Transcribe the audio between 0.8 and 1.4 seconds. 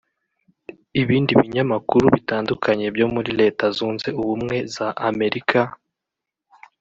Ibindi